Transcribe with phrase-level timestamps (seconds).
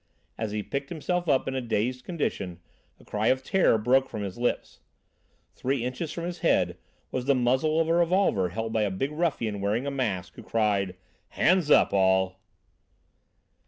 [0.35, 2.59] As he picked himself up in a dazed condition,
[2.99, 4.79] a cry of terror broke from his lips.
[5.53, 6.79] Three inches from his head
[7.11, 10.41] was the muzzle of a revolver held by a big ruffian wearing a mask, who
[10.41, 10.95] cried:
[11.29, 12.39] "Hands up, all!"